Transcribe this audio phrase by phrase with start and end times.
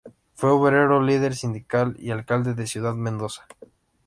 [0.33, 3.45] Fue obrero, líder sindical y alcalde de Ciudad Mendoza.